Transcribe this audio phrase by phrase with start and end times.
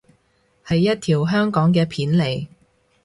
[0.65, 2.47] 係一條香港嘅片嚟